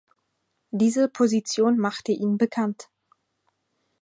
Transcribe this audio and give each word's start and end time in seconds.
Diese 0.71 1.09
Position 1.09 1.77
machte 1.77 2.11
ihn 2.11 2.39
bekannt. 2.39 2.89